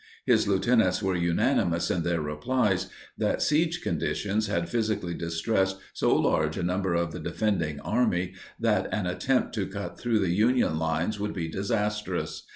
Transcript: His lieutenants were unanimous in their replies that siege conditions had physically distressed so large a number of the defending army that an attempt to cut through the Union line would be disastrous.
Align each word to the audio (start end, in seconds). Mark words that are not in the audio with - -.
His 0.25 0.47
lieutenants 0.47 1.03
were 1.03 1.15
unanimous 1.15 1.91
in 1.91 2.01
their 2.01 2.21
replies 2.21 2.87
that 3.19 3.39
siege 3.39 3.83
conditions 3.83 4.47
had 4.47 4.67
physically 4.67 5.13
distressed 5.13 5.77
so 5.93 6.15
large 6.15 6.57
a 6.57 6.63
number 6.63 6.95
of 6.95 7.11
the 7.11 7.19
defending 7.19 7.79
army 7.81 8.33
that 8.59 8.91
an 8.91 9.05
attempt 9.05 9.53
to 9.53 9.67
cut 9.67 9.99
through 9.99 10.17
the 10.17 10.31
Union 10.33 10.79
line 10.79 11.13
would 11.19 11.33
be 11.33 11.47
disastrous. 11.49 12.47